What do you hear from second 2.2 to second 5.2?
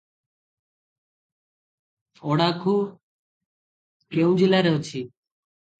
ଅଡାଖୁ କେଉଁ ଜିଲ୍ଲାରେ ଅଛି?